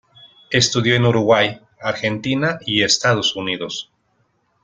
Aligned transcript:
Estudió 0.49 0.95
en 0.95 1.05
Uruguay, 1.05 1.61
Argentina 1.79 2.57
y 2.65 2.81
Estados 2.81 3.35
Unidos. 3.35 3.91